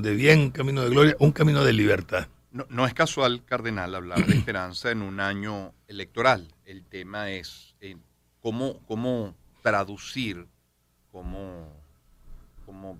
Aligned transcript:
de 0.00 0.14
bien, 0.14 0.50
camino 0.50 0.82
de 0.82 0.90
gloria, 0.90 1.16
un 1.18 1.32
camino 1.32 1.64
de 1.64 1.72
libertad. 1.72 2.28
No, 2.50 2.86
es 2.86 2.92
casual, 2.92 3.44
Cardenal, 3.44 3.94
hablar 3.94 4.26
de 4.26 4.34
esperanza 4.34 4.90
en 4.90 5.00
un 5.02 5.20
año 5.20 5.72
electoral. 5.88 6.48
El 6.66 6.84
tema 6.84 7.30
es 7.30 7.74
eh, 7.80 7.96
cómo, 8.40 8.80
cómo 8.86 9.34
traducir, 9.62 10.46
cómo, 11.10 11.72
cómo 12.66 12.98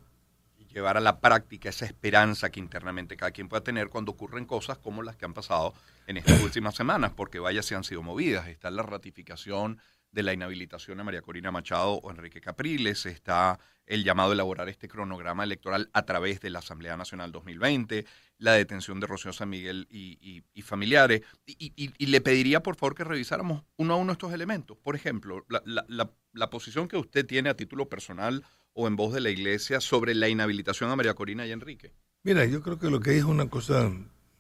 llevar 0.73 0.97
a 0.97 1.01
la 1.01 1.21
práctica 1.21 1.69
esa 1.69 1.85
esperanza 1.85 2.51
que 2.51 2.61
internamente 2.61 3.17
cada 3.17 3.31
quien 3.31 3.49
pueda 3.49 3.63
tener 3.63 3.89
cuando 3.89 4.13
ocurren 4.13 4.47
cosas 4.47 4.79
como 4.79 5.03
las 5.03 5.17
que 5.17 5.27
han 5.27 5.35
pasado 5.35 5.75
en 6.07 6.17
estas 6.17 6.41
últimas 6.43 6.75
semanas, 6.75 7.13
porque 7.15 7.39
vaya 7.39 7.63
si 7.63 7.75
han 7.75 7.85
sido 7.85 8.03
movidas. 8.03 8.49
Está 8.49 8.71
la 8.71 8.83
ratificación 8.83 9.79
de 10.13 10.23
la 10.23 10.33
inhabilitación 10.33 11.01
a 11.01 11.05
María 11.05 11.23
Corina 11.23 11.51
Machado 11.51 11.95
o 11.95 12.11
Enrique 12.11 12.41
Capriles, 12.41 13.07
está 13.07 13.59
el 13.87 14.05
llamado 14.05 14.31
a 14.31 14.35
elaborar 14.35 14.69
este 14.69 14.89
cronograma 14.89 15.45
electoral 15.45 15.91
a 15.93 16.05
través 16.05 16.41
de 16.41 16.51
la 16.51 16.61
Asamblea 16.61 16.97
Nacional 16.97 17.33
2020, 17.33 18.05
la 18.39 18.53
detención 18.53 19.01
de 19.01 19.07
Rocío 19.07 19.33
San 19.33 19.49
Miguel 19.49 19.87
y, 19.91 20.43
familiares. 20.63 21.23
Y, 21.47 22.07
le 22.07 22.21
pediría, 22.21 22.63
por 22.63 22.77
favor, 22.77 22.95
que 22.95 23.05
revisáramos 23.05 23.65
uno 23.77 23.95
a 23.95 23.97
uno 23.97 24.13
estos 24.13 24.33
elementos. 24.33 24.77
Por 24.79 24.97
ejemplo, 24.97 25.45
la, 25.49 26.51
posición 26.51 26.89
que 26.89 26.97
usted 26.97 27.27
tiene 27.27 27.49
a 27.49 27.57
título 27.57 27.89
personal 27.89 28.45
o 28.75 28.87
en 28.87 28.97
voz 28.97 29.13
de 29.13 29.21
la 29.21 29.31
Iglesia 29.31 29.81
sobre 29.81 30.15
la 30.15 30.29
inhabilitación 30.29 30.91
a 30.91 30.97
María 30.97 31.15
Corina 31.15 31.47
y 31.47 31.53
Enrique. 31.53 31.93
Mira, 32.23 32.45
yo 32.45 32.63
creo 32.63 32.79
que 32.79 32.91
lo 32.91 33.01
que 33.01 33.11
hay 33.11 33.19
es 33.19 33.25
una 33.25 33.49
cosa 33.49 33.91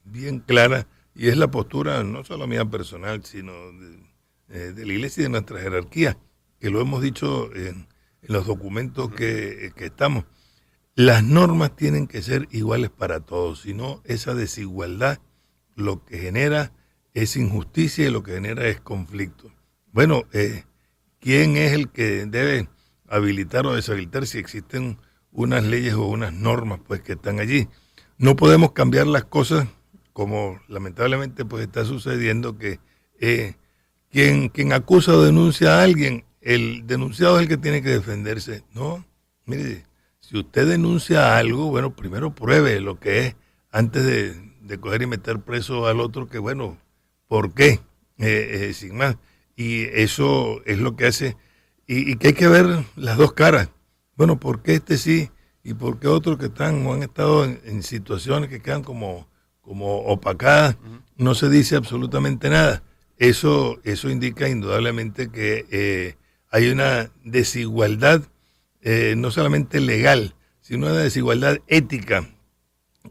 bien 0.05 0.41
clara 0.41 0.87
y 1.15 1.29
es 1.29 1.37
la 1.37 1.51
postura 1.51 2.03
no 2.05 2.25
solo 2.25 2.47
mía 2.47 2.65
personal, 2.65 3.25
sino 3.25 3.53
de, 3.73 4.12
eh, 4.53 4.73
de 4.75 4.87
la 4.87 4.93
Iglesia 4.93 5.23
y 5.23 5.25
de 5.25 5.31
nuestra 5.31 5.61
jerarquía, 5.61 6.19
que 6.61 6.71
lo 6.71 6.81
hemos 6.81 7.03
dicho 7.03 7.55
en, 7.55 7.89
los 8.23 8.47
documentos 8.47 9.11
que, 9.11 9.73
que, 9.75 9.87
estamos. 9.87 10.25
Las 10.95 11.25
normas 11.25 11.75
tienen 11.75 12.07
que 12.07 12.23
ser 12.23 12.47
iguales 12.53 12.91
para 12.91 13.19
todos, 13.21 13.63
si 13.63 13.75
no 13.75 14.01
esa 14.05 14.35
desigualdad 14.35 15.19
lo 15.75 16.05
que 16.05 16.19
genera 16.19 16.73
es 17.15 17.37
injusticia 17.37 18.07
y 18.07 18.11
lo 18.11 18.23
que 18.23 18.33
genera 18.33 18.67
es 18.69 18.81
conflicto. 18.81 19.53
Bueno, 19.93 20.25
eh, 20.33 20.65
¿quién 21.21 21.57
es 21.57 21.73
el 21.73 21.91
que 21.91 22.27
debe 22.27 22.69
habilitar 23.09 23.67
o 23.67 23.75
deshabilitar 23.75 24.27
si 24.27 24.39
existen 24.39 24.99
unas 25.31 25.65
leyes 25.65 25.95
o 25.95 26.07
unas 26.07 26.33
normas 26.33 26.81
pues 26.87 27.03
que 27.03 27.13
están 27.13 27.41
allí? 27.41 27.69
No 28.19 28.37
podemos 28.37 28.73
cambiar 28.73 29.07
las 29.07 29.25
cosas 29.25 29.69
como 30.13 30.61
lamentablemente 30.69 31.45
pues 31.45 31.65
está 31.65 31.85
sucediendo 31.85 32.59
que 32.59 32.81
eh, 33.21 33.57
quien, 34.13 34.51
quien 34.51 34.73
acusa 34.73 35.15
o 35.15 35.23
denuncia 35.23 35.79
a 35.79 35.83
alguien, 35.83 36.25
el 36.43 36.87
denunciado 36.87 37.37
es 37.37 37.43
el 37.43 37.49
que 37.49 37.57
tiene 37.57 37.83
que 37.83 37.89
defenderse. 37.89 38.63
No, 38.75 39.05
mire, 39.47 39.85
si 40.21 40.39
usted 40.39 40.69
denuncia 40.69 41.37
algo, 41.37 41.71
bueno, 41.71 41.97
primero 41.97 42.35
pruebe 42.35 42.79
lo 42.81 43.01
que 43.01 43.27
es 43.27 43.37
antes 43.71 44.05
de, 44.05 44.53
coger 44.79 45.03
y 45.03 45.07
meter 45.07 45.41
preso 45.41 45.87
al 45.87 46.01
otro, 46.01 46.29
que 46.29 46.39
bueno, 46.39 46.79
¿por 47.27 47.53
qué? 47.53 47.81
Eh, 48.19 48.69
eh, 48.69 48.73
sin 48.73 48.97
más. 48.97 49.17
Y 49.57 49.83
eso 49.83 50.63
es 50.65 50.79
lo 50.79 50.97
que 50.97 51.07
hace, 51.07 51.37
y, 51.87 52.17
que 52.17 52.29
hay 52.29 52.33
que 52.35 52.49
ver 52.49 52.85
las 52.97 53.17
dos 53.17 53.33
caras. 53.33 53.69
Bueno, 54.17 54.39
¿por 54.39 54.63
qué 54.63 54.75
este 54.75 54.97
sí? 54.99 55.31
¿Y 55.65 55.75
por 55.75 55.99
qué 56.01 56.09
otros 56.09 56.39
que 56.39 56.47
están 56.47 56.87
o 56.87 56.95
han 56.95 57.03
estado 57.03 57.45
en, 57.45 57.83
situaciones 57.83 58.49
que 58.49 58.61
quedan 58.61 58.83
como, 58.83 59.29
como 59.61 59.99
opacadas? 59.99 60.77
No 61.17 61.35
se 61.35 61.49
dice 61.49 61.77
absolutamente 61.77 62.51
nada. 62.51 62.83
Eso, 63.23 63.79
eso 63.85 64.11
indica 64.11 64.49
indudablemente 64.49 65.31
que 65.31 65.65
eh, 65.71 66.17
hay 66.51 66.71
una 66.71 67.13
desigualdad, 67.23 68.21
eh, 68.81 69.15
no 69.17 69.31
solamente 69.31 69.79
legal, 69.79 70.35
sino 70.61 70.87
una 70.87 70.97
desigualdad 70.97 71.59
ética, 71.69 72.29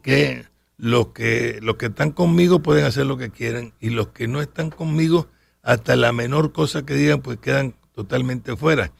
que 0.02 0.44
los 0.76 1.08
que, 1.14 1.60
los 1.62 1.76
que 1.76 1.86
están 1.86 2.10
conmigo 2.10 2.60
pueden 2.60 2.84
hacer 2.84 3.06
lo 3.06 3.16
que 3.16 3.30
quieran 3.30 3.72
y 3.80 3.88
los 3.88 4.08
que 4.08 4.28
no 4.28 4.42
están 4.42 4.68
conmigo, 4.68 5.28
hasta 5.62 5.96
la 5.96 6.12
menor 6.12 6.52
cosa 6.52 6.84
que 6.84 6.92
digan, 6.92 7.22
pues 7.22 7.38
quedan 7.38 7.74
totalmente 7.94 8.54
fuera. 8.54 8.92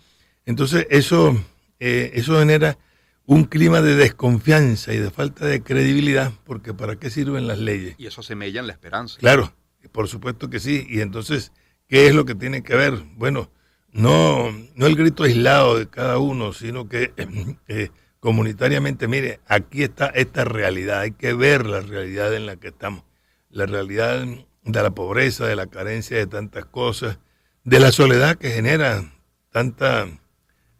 Entonces 0.46 0.86
eso, 0.88 1.38
eh, 1.78 2.12
eso 2.14 2.38
genera 2.38 2.78
un 3.26 3.44
clima 3.44 3.82
de 3.82 3.96
desconfianza 3.96 4.94
y 4.94 4.96
de 4.96 5.10
falta 5.10 5.44
de 5.44 5.62
credibilidad, 5.62 6.32
porque 6.44 6.72
¿para 6.72 6.96
qué 6.96 7.10
sirven 7.10 7.46
las 7.46 7.58
leyes? 7.58 7.96
Y 7.98 8.06
eso 8.06 8.22
semella 8.22 8.60
en 8.60 8.66
la 8.66 8.72
esperanza. 8.72 9.18
Claro, 9.18 9.52
por 9.90 10.08
supuesto 10.08 10.50
que 10.50 10.60
sí. 10.60 10.86
Y 10.88 11.00
entonces, 11.00 11.52
¿qué 11.88 12.06
es 12.06 12.14
lo 12.14 12.24
que 12.24 12.34
tiene 12.34 12.62
que 12.62 12.76
ver? 12.76 13.02
Bueno, 13.16 13.50
no, 13.92 14.50
no 14.74 14.86
el 14.86 14.96
grito 14.96 15.24
aislado 15.24 15.78
de 15.78 15.88
cada 15.88 16.18
uno, 16.18 16.52
sino 16.52 16.88
que 16.88 17.12
eh, 17.68 17.90
comunitariamente, 18.20 19.08
mire, 19.08 19.40
aquí 19.46 19.82
está 19.82 20.06
esta 20.06 20.44
realidad, 20.44 21.00
hay 21.00 21.12
que 21.12 21.34
ver 21.34 21.66
la 21.66 21.80
realidad 21.80 22.34
en 22.34 22.46
la 22.46 22.56
que 22.56 22.68
estamos, 22.68 23.04
la 23.50 23.66
realidad 23.66 24.24
de 24.64 24.82
la 24.82 24.90
pobreza, 24.92 25.46
de 25.46 25.56
la 25.56 25.66
carencia 25.66 26.16
de 26.16 26.26
tantas 26.26 26.64
cosas, 26.64 27.18
de 27.64 27.80
la 27.80 27.92
soledad 27.92 28.36
que 28.36 28.50
genera 28.50 29.12
tanta, 29.50 30.06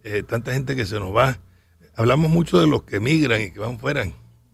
eh, 0.05 0.23
tanta 0.23 0.53
gente 0.53 0.77
que 0.77 0.87
se 0.87 0.99
nos 0.99 1.15
va. 1.15 1.39
Hablamos 1.97 2.31
mucho 2.31 2.61
de 2.61 2.67
los 2.67 2.85
que 2.85 2.97
emigran 2.97 3.43
y 3.43 3.51
que 3.51 3.61
van 3.61 3.79
fuera, 3.79 4.07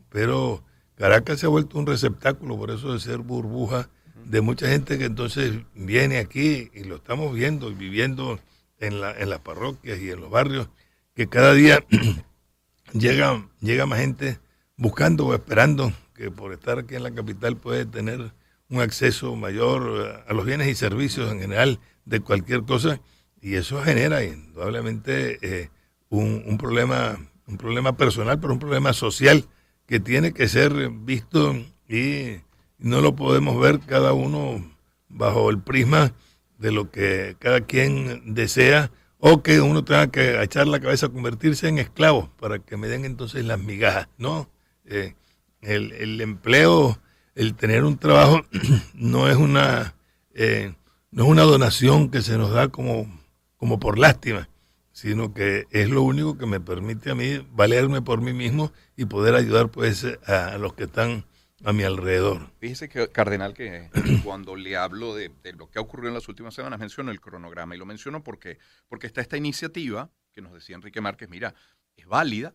pero 0.08 0.64
Caracas 0.96 1.38
se 1.38 1.46
ha 1.46 1.50
vuelto 1.50 1.78
un 1.78 1.86
receptáculo 1.86 2.56
por 2.56 2.70
eso 2.70 2.92
de 2.92 2.98
ser 2.98 3.18
burbuja 3.18 3.88
de 4.28 4.42
mucha 4.42 4.68
gente 4.68 4.98
que 4.98 5.06
entonces 5.06 5.54
viene 5.74 6.18
aquí 6.18 6.70
y 6.74 6.84
lo 6.84 6.96
estamos 6.96 7.34
viendo 7.34 7.70
y 7.70 7.74
viviendo 7.74 8.38
en, 8.78 9.00
la, 9.00 9.12
en 9.12 9.30
las 9.30 9.40
parroquias 9.40 9.98
y 10.00 10.10
en 10.10 10.20
los 10.20 10.30
barrios, 10.30 10.68
que 11.14 11.28
cada 11.28 11.54
día 11.54 11.84
llega, 12.92 13.48
llega 13.60 13.86
más 13.86 14.00
gente 14.00 14.38
buscando 14.76 15.26
o 15.26 15.34
esperando 15.34 15.92
que 16.14 16.30
por 16.30 16.52
estar 16.52 16.78
aquí 16.78 16.94
en 16.94 17.04
la 17.04 17.10
capital 17.10 17.56
puede 17.56 17.86
tener 17.86 18.32
un 18.68 18.80
acceso 18.80 19.34
mayor 19.34 20.22
a 20.26 20.32
los 20.34 20.44
bienes 20.44 20.68
y 20.68 20.74
servicios 20.74 21.32
en 21.32 21.40
general 21.40 21.80
de 22.04 22.20
cualquier 22.20 22.64
cosa. 22.64 23.00
Y 23.40 23.54
eso 23.54 23.82
genera 23.82 24.22
indudablemente 24.24 25.38
eh, 25.40 25.70
un, 26.10 26.42
un, 26.44 26.58
problema 26.58 27.18
un 27.46 27.56
problema 27.56 27.96
personal 27.96 28.38
pero 28.40 28.52
un 28.52 28.58
problema 28.58 28.92
social 28.92 29.46
que 29.86 30.00
tiene 30.00 30.32
que 30.34 30.48
ser 30.48 30.90
visto 30.90 31.54
y 31.88 32.40
no 32.78 33.00
lo 33.00 33.14
podemos 33.16 33.60
ver 33.60 33.80
cada 33.80 34.12
uno 34.12 34.64
bajo 35.08 35.50
el 35.50 35.60
prisma 35.60 36.12
de 36.58 36.72
lo 36.72 36.90
que 36.90 37.36
cada 37.38 37.60
quien 37.62 38.34
desea 38.34 38.90
o 39.18 39.42
que 39.42 39.60
uno 39.60 39.84
tenga 39.84 40.08
que 40.08 40.40
echar 40.42 40.68
la 40.68 40.80
cabeza 40.80 41.06
a 41.06 41.10
convertirse 41.10 41.68
en 41.68 41.78
esclavo 41.78 42.30
para 42.38 42.58
que 42.58 42.76
me 42.76 42.88
den 42.88 43.04
entonces 43.04 43.44
las 43.44 43.58
migajas. 43.58 44.08
No, 44.16 44.48
eh, 44.84 45.14
el, 45.60 46.20
empleo, 46.20 46.98
el 47.34 47.54
tener 47.54 47.84
un 47.84 47.98
trabajo 47.98 48.42
no 48.94 49.28
es 49.28 49.36
una 49.36 49.94
eh, 50.34 50.74
no 51.10 51.24
es 51.24 51.30
una 51.30 51.42
donación 51.42 52.10
que 52.10 52.22
se 52.22 52.38
nos 52.38 52.52
da 52.52 52.68
como, 52.68 53.08
como 53.56 53.80
por 53.80 53.98
lástima, 53.98 54.48
sino 54.92 55.32
que 55.32 55.66
es 55.70 55.88
lo 55.88 56.02
único 56.02 56.36
que 56.36 56.46
me 56.46 56.60
permite 56.60 57.10
a 57.10 57.14
mí 57.14 57.44
valerme 57.52 58.02
por 58.02 58.20
mí 58.20 58.32
mismo 58.32 58.72
y 58.96 59.06
poder 59.06 59.34
ayudar 59.34 59.68
pues 59.70 60.06
a 60.26 60.58
los 60.58 60.74
que 60.74 60.84
están 60.84 61.24
a 61.64 61.72
mi 61.72 61.82
alrededor. 61.82 62.50
Fíjese 62.58 62.88
que, 62.88 63.08
Cardenal, 63.08 63.54
que 63.54 63.90
cuando 64.24 64.56
le 64.56 64.76
hablo 64.76 65.14
de, 65.14 65.30
lo 65.56 65.70
que 65.70 65.78
ha 65.78 65.82
ocurrido 65.82 66.08
en 66.08 66.14
las 66.14 66.28
últimas 66.28 66.54
semanas, 66.54 66.78
menciono 66.78 67.10
el 67.10 67.20
cronograma 67.20 67.74
y 67.74 67.78
lo 67.78 67.86
menciono 67.86 68.22
porque, 68.22 68.58
porque 68.88 69.06
está 69.06 69.20
esta 69.20 69.36
iniciativa 69.36 70.10
que 70.32 70.40
nos 70.40 70.52
decía 70.52 70.76
Enrique 70.76 71.00
Márquez, 71.00 71.28
mira, 71.28 71.54
es 71.96 72.06
válida, 72.06 72.54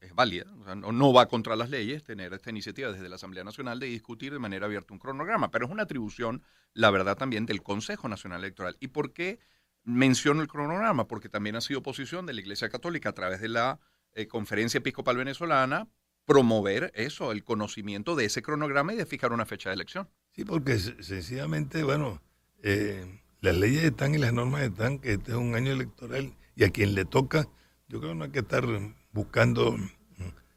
es 0.00 0.14
válida, 0.14 0.46
no, 0.76 1.12
va 1.12 1.28
contra 1.28 1.56
las 1.56 1.68
leyes 1.68 2.02
tener 2.02 2.32
esta 2.32 2.48
iniciativa 2.48 2.90
desde 2.90 3.08
la 3.08 3.16
Asamblea 3.16 3.44
Nacional 3.44 3.78
de 3.78 3.86
discutir 3.86 4.32
de 4.32 4.38
manera 4.38 4.64
abierta 4.64 4.94
un 4.94 4.98
cronograma, 4.98 5.50
pero 5.50 5.66
es 5.66 5.70
una 5.70 5.82
atribución, 5.82 6.42
la 6.72 6.90
verdad, 6.90 7.18
también 7.18 7.44
del 7.44 7.62
Consejo 7.62 8.08
Nacional 8.08 8.40
Electoral. 8.40 8.78
¿Y 8.80 8.88
por 8.88 9.12
qué 9.12 9.40
menciono 9.84 10.40
el 10.40 10.48
cronograma? 10.48 11.06
Porque 11.06 11.28
también 11.28 11.56
ha 11.56 11.60
sido 11.60 11.82
posición 11.82 12.24
de 12.24 12.32
la 12.32 12.40
Iglesia 12.40 12.70
Católica 12.70 13.10
a 13.10 13.14
través 13.14 13.42
de 13.42 13.48
la 13.48 13.78
eh, 14.14 14.26
Conferencia 14.26 14.78
Episcopal 14.78 15.18
Venezolana 15.18 15.86
promover 16.28 16.92
eso, 16.94 17.32
el 17.32 17.42
conocimiento 17.42 18.14
de 18.14 18.26
ese 18.26 18.42
cronograma 18.42 18.92
y 18.92 18.96
de 18.96 19.06
fijar 19.06 19.32
una 19.32 19.46
fecha 19.46 19.70
de 19.70 19.76
elección. 19.76 20.10
Sí, 20.36 20.44
porque 20.44 20.78
sencillamente, 20.78 21.82
bueno, 21.82 22.20
eh, 22.62 23.22
las 23.40 23.56
leyes 23.56 23.82
están 23.82 24.14
y 24.14 24.18
las 24.18 24.34
normas 24.34 24.60
están, 24.60 24.98
que 24.98 25.14
este 25.14 25.30
es 25.32 25.38
un 25.38 25.54
año 25.54 25.72
electoral 25.72 26.34
y 26.54 26.64
a 26.64 26.68
quien 26.68 26.94
le 26.94 27.06
toca, 27.06 27.48
yo 27.88 27.98
creo 27.98 28.12
que 28.12 28.18
no 28.18 28.24
hay 28.24 28.30
que 28.30 28.40
estar 28.40 28.66
buscando 29.10 29.72
mm, 29.72 29.88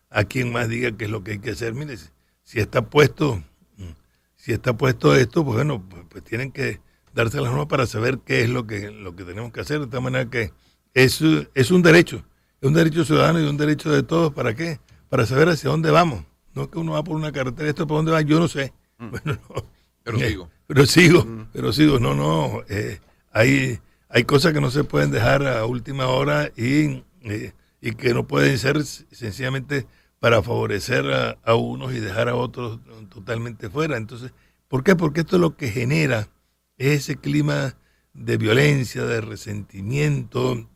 a 0.09 0.25
quien 0.25 0.51
más 0.51 0.67
diga 0.67 0.91
qué 0.91 1.05
es 1.05 1.09
lo 1.09 1.23
que 1.23 1.31
hay 1.31 1.39
que 1.39 1.51
hacer. 1.51 1.73
Mire, 1.73 1.95
si 2.43 2.59
está 2.59 2.81
puesto, 2.89 3.41
mm, 3.77 3.91
si 4.35 4.51
está 4.51 4.75
puesto 4.75 5.15
esto, 5.15 5.45
pues 5.45 5.55
bueno, 5.55 5.87
pues, 5.87 6.03
pues, 6.09 6.23
tienen 6.25 6.51
que 6.51 6.81
darse 7.13 7.39
las 7.39 7.49
normas 7.49 7.67
para 7.67 7.85
saber 7.85 8.19
qué 8.25 8.41
es 8.41 8.49
lo 8.49 8.67
que, 8.67 8.91
lo 8.91 9.15
que 9.15 9.23
tenemos 9.23 9.53
que 9.53 9.61
hacer, 9.61 9.79
de 9.79 9.87
tal 9.87 10.01
manera 10.01 10.29
que 10.29 10.51
es, 10.93 11.21
es 11.55 11.71
un 11.71 11.81
derecho, 11.81 12.25
es 12.59 12.67
un 12.67 12.73
derecho 12.73 13.05
ciudadano 13.05 13.39
y 13.39 13.47
un 13.47 13.55
derecho 13.55 13.89
de 13.89 14.03
todos, 14.03 14.33
¿para 14.33 14.53
qué? 14.53 14.81
Para 15.11 15.25
saber 15.25 15.49
hacia 15.49 15.69
dónde 15.69 15.91
vamos. 15.91 16.23
No 16.53 16.63
es 16.63 16.67
que 16.69 16.79
uno 16.79 16.93
va 16.93 17.03
por 17.03 17.17
una 17.17 17.33
carretera, 17.33 17.67
esto 17.67 17.85
por 17.85 17.97
dónde 17.97 18.13
va, 18.13 18.21
yo 18.21 18.39
no 18.39 18.47
sé. 18.47 18.71
Mm. 18.97 19.09
pero 20.03 20.17
eh, 20.17 20.29
sigo. 20.29 20.49
Pero 20.67 20.85
sigo, 20.85 21.25
mm. 21.25 21.47
pero 21.51 21.73
sigo. 21.73 21.99
No, 21.99 22.15
no. 22.15 22.61
Eh, 22.69 23.01
hay, 23.33 23.77
hay 24.07 24.23
cosas 24.23 24.53
que 24.53 24.61
no 24.61 24.71
se 24.71 24.85
pueden 24.85 25.11
dejar 25.11 25.45
a 25.45 25.65
última 25.65 26.07
hora 26.07 26.49
y, 26.55 27.03
eh, 27.23 27.51
y 27.81 27.91
que 27.95 28.13
no 28.13 28.25
pueden 28.25 28.57
ser 28.57 28.81
sencillamente 28.85 29.85
para 30.19 30.41
favorecer 30.41 31.03
a, 31.43 31.55
unos 31.55 31.93
y 31.93 31.99
dejar 31.99 32.29
a 32.29 32.35
otros 32.35 32.79
totalmente 33.09 33.69
fuera. 33.69 33.97
Entonces, 33.97 34.31
¿por 34.69 34.81
qué? 34.81 34.95
Porque 34.95 35.21
esto 35.21 35.35
es 35.35 35.41
lo 35.41 35.57
que 35.57 35.71
genera 35.71 36.29
ese 36.77 37.17
clima 37.17 37.75
de 38.13 38.37
violencia, 38.37 39.03
de 39.03 39.19
resentimiento, 39.19 40.69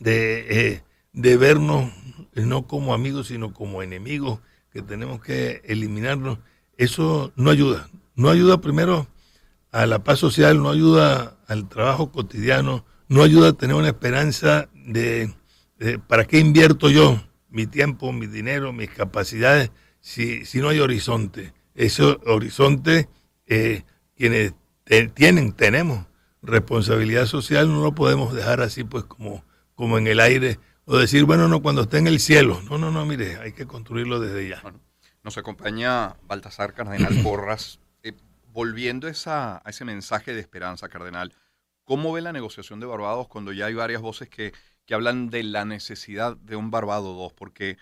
de, 0.00 0.82
de 1.12 1.36
vernos 1.36 1.92
no 2.34 2.66
como 2.66 2.94
amigos, 2.94 3.28
sino 3.28 3.52
como 3.52 3.82
enemigos, 3.82 4.40
que 4.72 4.82
tenemos 4.82 5.20
que 5.20 5.62
eliminarnos. 5.64 6.38
Eso 6.76 7.32
no 7.36 7.50
ayuda. 7.50 7.88
No 8.14 8.30
ayuda 8.30 8.60
primero 8.60 9.06
a 9.70 9.86
la 9.86 10.02
paz 10.04 10.18
social, 10.18 10.62
no 10.62 10.70
ayuda 10.70 11.38
al 11.46 11.68
trabajo 11.68 12.10
cotidiano, 12.10 12.84
no 13.08 13.22
ayuda 13.22 13.50
a 13.50 13.52
tener 13.52 13.76
una 13.76 13.88
esperanza 13.88 14.68
de, 14.74 15.32
para 16.06 16.26
qué 16.26 16.38
invierto 16.38 16.90
yo 16.90 17.22
mi 17.48 17.66
tiempo, 17.66 18.12
mi 18.12 18.26
dinero, 18.26 18.72
mis 18.72 18.90
capacidades, 18.90 19.70
si, 20.00 20.44
si 20.44 20.60
no 20.60 20.68
hay 20.68 20.80
horizonte. 20.80 21.52
Ese 21.74 22.02
horizonte, 22.26 23.08
eh, 23.46 23.84
quienes 24.16 24.54
tienen, 25.14 25.52
tenemos 25.52 26.06
responsabilidad 26.42 27.26
social, 27.26 27.68
no 27.68 27.82
lo 27.82 27.94
podemos 27.94 28.34
dejar 28.34 28.60
así 28.60 28.84
pues 28.84 29.04
como, 29.04 29.44
como 29.74 29.98
en 29.98 30.06
el 30.06 30.20
aire 30.20 30.58
o 30.84 30.96
decir, 30.96 31.24
bueno, 31.24 31.48
no, 31.48 31.62
cuando 31.62 31.82
esté 31.82 31.98
en 31.98 32.06
el 32.06 32.20
cielo. 32.20 32.60
No, 32.68 32.78
no, 32.78 32.90
no, 32.90 33.06
mire, 33.06 33.36
hay 33.36 33.52
que 33.52 33.66
construirlo 33.66 34.20
desde 34.20 34.48
ya. 34.48 34.62
nos 35.22 35.38
acompaña 35.38 36.16
Baltasar 36.26 36.74
Cardenal 36.74 37.14
Porras. 37.22 37.80
Eh, 38.02 38.12
volviendo 38.46 39.08
esa, 39.08 39.58
a 39.64 39.70
ese 39.70 39.84
mensaje 39.84 40.34
de 40.34 40.40
esperanza, 40.40 40.88
Cardenal, 40.88 41.34
¿cómo 41.84 42.12
ve 42.12 42.20
la 42.20 42.32
negociación 42.32 42.80
de 42.80 42.86
Barbados 42.86 43.28
cuando 43.28 43.52
ya 43.52 43.66
hay 43.66 43.74
varias 43.74 44.02
voces 44.02 44.28
que, 44.28 44.52
que 44.84 44.94
hablan 44.94 45.30
de 45.30 45.44
la 45.44 45.64
necesidad 45.64 46.36
de 46.36 46.56
un 46.56 46.70
Barbado 46.70 47.14
2? 47.14 47.32
Porque, 47.32 47.78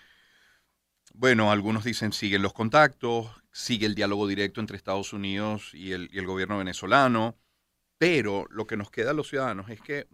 bueno, 1.13 1.51
algunos 1.51 1.83
dicen 1.83 2.13
siguen 2.13 2.43
los 2.43 2.53
contactos, 2.53 3.31
sigue 3.51 3.87
el 3.87 3.95
diálogo 3.95 4.27
directo 4.27 4.61
entre 4.61 4.77
Estados 4.77 5.11
Unidos 5.11 5.73
y 5.73 5.93
el, 5.93 6.07
y 6.13 6.19
el 6.19 6.27
gobierno 6.27 6.59
venezolano, 6.59 7.35
pero 7.97 8.45
lo 8.51 8.65
que 8.67 8.77
nos 8.77 8.91
queda 8.91 9.11
a 9.11 9.13
los 9.13 9.27
ciudadanos 9.27 9.69
es 9.69 9.81
que 9.81 10.07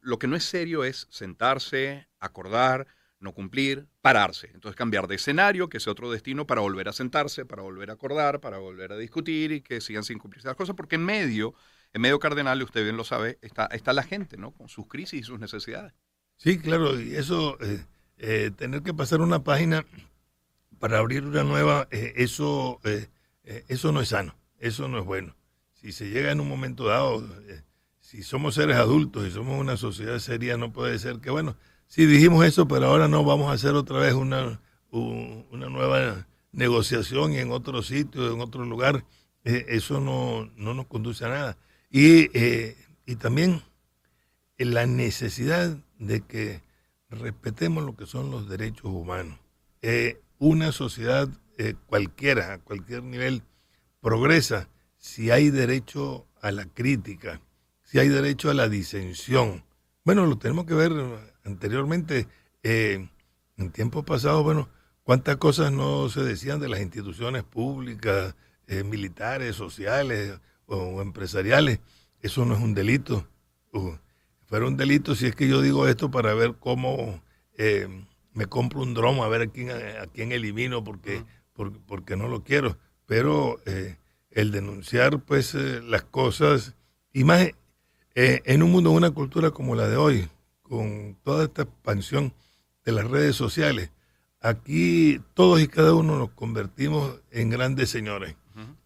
lo 0.00 0.18
que 0.18 0.26
no 0.26 0.36
es 0.36 0.44
serio 0.44 0.84
es 0.84 1.06
sentarse, 1.10 2.08
acordar, 2.18 2.86
no 3.20 3.32
cumplir, 3.32 3.86
pararse. 4.00 4.50
Entonces 4.54 4.76
cambiar 4.76 5.06
de 5.06 5.16
escenario, 5.16 5.68
que 5.68 5.78
sea 5.78 5.92
otro 5.92 6.10
destino, 6.10 6.46
para 6.46 6.62
volver 6.62 6.88
a 6.88 6.92
sentarse, 6.92 7.44
para 7.44 7.62
volver 7.62 7.90
a 7.90 7.94
acordar, 7.94 8.40
para 8.40 8.58
volver 8.58 8.92
a 8.92 8.96
discutir 8.96 9.52
y 9.52 9.60
que 9.60 9.80
sigan 9.80 10.04
sin 10.04 10.18
cumplirse 10.18 10.48
las 10.48 10.56
cosas, 10.56 10.74
porque 10.74 10.96
en 10.96 11.04
medio, 11.04 11.54
en 11.92 12.02
medio 12.02 12.18
cardenal, 12.18 12.62
usted 12.62 12.82
bien 12.82 12.96
lo 12.96 13.04
sabe, 13.04 13.38
está, 13.42 13.66
está 13.66 13.92
la 13.92 14.02
gente, 14.02 14.36
¿no? 14.36 14.52
Con 14.52 14.68
sus 14.68 14.86
crisis 14.86 15.20
y 15.20 15.22
sus 15.22 15.38
necesidades. 15.38 15.92
Sí, 16.36 16.58
claro, 16.58 16.98
y 16.98 17.14
eso, 17.14 17.58
eh, 17.60 17.84
eh, 18.16 18.50
tener 18.56 18.82
que 18.82 18.94
pasar 18.94 19.20
una 19.20 19.44
página 19.44 19.84
para 20.78 20.98
abrir 20.98 21.24
una 21.24 21.44
nueva, 21.44 21.86
eh, 21.90 22.14
eso, 22.16 22.80
eso 23.44 23.92
no 23.92 24.00
es 24.00 24.08
sano, 24.08 24.34
eso 24.58 24.88
no 24.88 24.98
es 24.98 25.04
bueno. 25.04 25.36
Si 25.74 25.92
se 25.92 26.08
llega 26.08 26.32
en 26.32 26.40
un 26.40 26.48
momento 26.48 26.86
dado 26.86 27.26
si 28.10 28.24
somos 28.24 28.56
seres 28.56 28.76
adultos 28.76 29.24
y 29.28 29.30
somos 29.30 29.60
una 29.60 29.76
sociedad 29.76 30.18
seria, 30.18 30.56
no 30.56 30.72
puede 30.72 30.98
ser 30.98 31.20
que, 31.20 31.30
bueno, 31.30 31.54
si 31.86 32.06
dijimos 32.06 32.44
eso, 32.44 32.66
pero 32.66 32.86
ahora 32.86 33.06
no 33.06 33.22
vamos 33.22 33.48
a 33.48 33.54
hacer 33.54 33.74
otra 33.74 34.00
vez 34.00 34.14
una, 34.14 34.60
una 34.90 35.68
nueva 35.68 36.26
negociación 36.50 37.34
en 37.34 37.52
otro 37.52 37.84
sitio, 37.84 38.34
en 38.34 38.40
otro 38.40 38.64
lugar. 38.64 39.04
Eh, 39.44 39.64
eso 39.68 40.00
no, 40.00 40.50
nos 40.56 40.86
conduce 40.86 41.24
a 41.24 41.28
nada. 41.28 41.58
Y, 41.88 42.36
eh, 42.36 42.76
y 43.06 43.14
también 43.14 43.62
la 44.58 44.86
necesidad 44.86 45.78
de 46.00 46.22
que 46.22 46.62
respetemos 47.10 47.84
lo 47.84 47.94
que 47.94 48.06
son 48.06 48.32
los 48.32 48.48
derechos 48.48 48.86
humanos. 48.86 49.38
Eh, 49.82 50.20
una 50.40 50.72
sociedad 50.72 51.28
cualquiera, 51.86 52.54
a 52.54 52.58
cualquier 52.58 53.04
nivel, 53.04 53.44
progresa 54.00 54.68
si 54.96 55.30
hay 55.30 55.50
derecho 55.50 56.26
a 56.42 56.50
la 56.50 56.64
crítica, 56.64 57.40
si 57.90 57.98
hay 57.98 58.08
derecho 58.08 58.50
a 58.50 58.54
la 58.54 58.68
disensión. 58.68 59.64
Bueno, 60.04 60.24
lo 60.24 60.38
tenemos 60.38 60.64
que 60.64 60.74
ver 60.74 60.92
anteriormente, 61.44 62.28
eh, 62.62 63.08
en 63.56 63.72
tiempos 63.72 64.04
pasados, 64.04 64.44
bueno, 64.44 64.68
cuántas 65.02 65.38
cosas 65.38 65.72
no 65.72 66.08
se 66.08 66.22
decían 66.22 66.60
de 66.60 66.68
las 66.68 66.80
instituciones 66.80 67.42
públicas, 67.42 68.36
eh, 68.68 68.84
militares, 68.84 69.56
sociales 69.56 70.38
o, 70.66 71.02
empresariales. 71.02 71.80
Eso 72.22 72.44
no 72.44 72.54
es 72.54 72.60
un 72.60 72.74
delito. 72.74 73.26
Uh, 73.72 73.96
fuera 74.46 74.68
un 74.68 74.76
delito 74.76 75.16
si 75.16 75.26
es 75.26 75.34
que 75.34 75.48
yo 75.48 75.60
digo 75.60 75.88
esto 75.88 76.12
para 76.12 76.32
ver 76.32 76.54
cómo 76.60 77.20
eh, 77.58 77.88
me 78.34 78.46
compro 78.46 78.82
un 78.82 78.94
dron, 78.94 79.18
a 79.18 79.26
ver 79.26 79.42
a 79.42 79.46
quién, 79.48 79.70
a 79.70 80.06
quién 80.06 80.30
elimino 80.30 80.84
porque, 80.84 81.24
porque, 81.88 82.14
no 82.14 82.28
lo 82.28 82.44
quiero. 82.44 82.78
Pero 83.06 83.60
el 84.30 84.52
denunciar 84.52 85.18
pues 85.24 85.54
las 85.54 86.04
cosas, 86.04 86.76
y 87.12 87.24
más 87.24 87.50
eh, 88.14 88.42
en 88.44 88.62
un 88.62 88.72
mundo, 88.72 88.90
una 88.90 89.10
cultura 89.10 89.50
como 89.50 89.76
la 89.76 89.88
de 89.88 89.96
hoy, 89.96 90.28
con 90.62 91.16
toda 91.22 91.44
esta 91.44 91.62
expansión 91.62 92.32
de 92.84 92.92
las 92.92 93.08
redes 93.08 93.36
sociales, 93.36 93.90
aquí 94.40 95.20
todos 95.34 95.60
y 95.60 95.68
cada 95.68 95.94
uno 95.94 96.18
nos 96.18 96.30
convertimos 96.30 97.20
en 97.30 97.50
grandes 97.50 97.90
señores, 97.90 98.36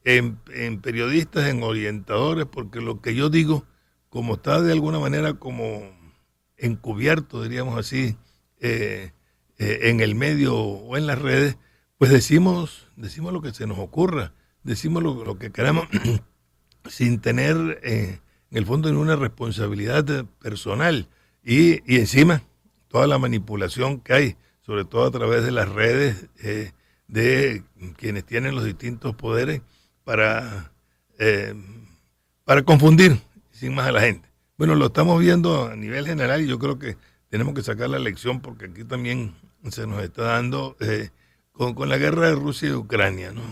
en, 0.05 0.37
periodistas, 0.83 1.49
en 1.49 1.63
orientadores, 1.63 2.47
porque 2.47 2.81
lo 2.81 3.01
que 3.01 3.15
yo 3.15 3.31
digo, 3.31 3.65
como 4.11 4.35
está 4.35 4.61
de 4.61 4.73
alguna 4.73 4.99
manera 4.99 5.35
como 5.35 5.83
encubierto, 6.59 7.43
diríamos 7.43 7.79
así, 7.79 8.17
eh, 8.61 9.13
eh, 9.59 9.79
en 9.85 10.01
el 10.01 10.15
medio 10.15 10.57
o 10.57 10.97
en 10.97 11.07
las 11.07 11.21
redes, 11.21 11.57
pues 11.97 12.11
decimos, 12.11 12.89
decimos 12.97 13.33
lo 13.33 13.41
que 13.41 13.53
se 13.53 13.67
nos 13.67 13.79
ocurra, 13.79 14.33
decimos 14.63 15.03
lo, 15.03 15.39
que 15.39 15.51
queramos 15.51 15.89
sin 16.89 17.21
tener 17.21 17.81
en 18.55 18.59
el 18.59 18.67
fondo 18.67 18.89
en 18.89 18.97
una 18.97 19.17
responsabilidad 19.17 20.27
personal 20.41 21.09
y, 21.43 21.81
encima 21.93 22.45
toda 22.87 23.09
la 23.09 23.19
manipulación 23.19 23.99
que 23.99 24.13
hay, 24.13 24.37
sobre 24.63 24.85
todo 24.85 25.07
a 25.07 25.11
través 25.11 25.43
de 25.43 25.51
las 25.51 25.69
redes 25.69 26.29
eh, 26.41 26.71
de 27.09 27.65
quienes 27.97 28.25
tienen 28.25 28.55
los 28.55 28.65
distintos 28.65 29.17
poderes 29.17 29.61
para, 30.05 30.71
eh, 31.19 31.53
para 32.45 32.63
confundir 32.63 33.19
sin 33.51 33.75
más 33.75 33.89
a 33.89 33.93
la 33.93 34.03
gente. 34.03 34.29
Bueno, 34.57 34.77
lo 34.77 34.87
estamos 34.87 35.19
viendo 35.19 35.67
a 35.67 35.75
nivel 35.75 36.07
general 36.07 36.41
y 36.41 36.47
yo 36.47 36.61
creo 36.61 36.79
que 36.79 36.97
tenemos 37.31 37.55
que 37.55 37.63
sacar 37.65 37.91
la 37.91 37.99
lección 37.99 38.41
porque 38.41 38.67
aquí 38.67 38.85
también 38.85 39.35
se 39.69 39.89
nos 39.89 40.01
está 40.01 40.23
dando 40.23 40.77
eh, 40.79 41.11
con, 41.51 41.89
la 41.89 41.99
guerra 41.99 42.29
de 42.29 42.37
Rusia 42.37 42.69
y 42.69 42.73
Ucrania, 42.75 43.33
¿no? 43.33 43.43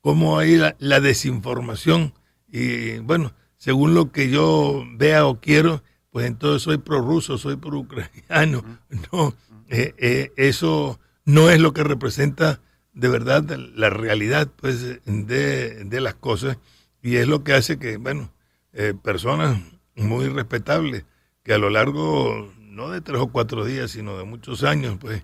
cómo 0.00 0.38
hay 0.38 0.58
la 0.78 1.00
desinformación 1.00 2.14
y 2.48 3.00
bueno, 3.00 3.34
según 3.64 3.94
lo 3.94 4.12
que 4.12 4.28
yo 4.28 4.84
vea 4.92 5.24
o 5.24 5.40
quiero, 5.40 5.82
pues 6.10 6.26
entonces 6.26 6.60
soy 6.60 6.76
prorruso, 6.76 7.38
soy 7.38 7.56
pro-ucraniano. 7.56 8.62
No, 9.10 9.34
eh, 9.70 9.94
eh, 9.96 10.32
eso 10.36 11.00
no 11.24 11.48
es 11.48 11.60
lo 11.60 11.72
que 11.72 11.82
representa 11.82 12.60
de 12.92 13.08
verdad 13.08 13.42
la 13.74 13.88
realidad 13.88 14.50
pues, 14.54 15.00
de, 15.06 16.00
las 16.02 16.14
cosas 16.14 16.58
y 17.02 17.16
es 17.16 17.26
lo 17.26 17.42
que 17.42 17.54
hace 17.54 17.78
que, 17.78 17.96
bueno, 17.96 18.30
eh, 18.74 18.92
personas 19.02 19.58
muy 19.96 20.28
respetables 20.28 21.06
que 21.42 21.54
a 21.54 21.58
lo 21.58 21.70
largo, 21.70 22.52
no 22.60 22.90
de 22.90 23.00
tres 23.00 23.18
o 23.18 23.28
cuatro 23.28 23.64
días, 23.64 23.92
sino 23.92 24.18
de 24.18 24.24
muchos 24.24 24.62
años, 24.62 24.98
pues 25.00 25.22